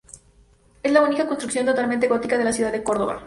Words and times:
Es 0.81 0.91
la 0.91 1.03
única 1.03 1.27
construcción 1.27 1.67
totalmente 1.67 2.07
gótica 2.07 2.35
de 2.35 2.43
la 2.43 2.53
ciudad 2.53 2.71
de 2.71 2.81
Córdoba. 2.81 3.19